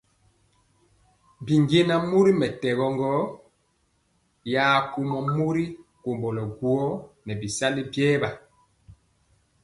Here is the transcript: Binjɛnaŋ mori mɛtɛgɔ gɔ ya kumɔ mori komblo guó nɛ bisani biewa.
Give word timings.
Binjɛnaŋ 1.45 2.03
mori 2.11 2.31
mɛtɛgɔ 2.39 2.87
gɔ 2.99 3.11
ya 4.53 4.63
kumɔ 4.91 5.17
mori 5.37 5.63
komblo 6.03 6.43
guó 6.59 6.81
nɛ 7.25 7.33
bisani 7.41 7.81
biewa. 7.91 8.29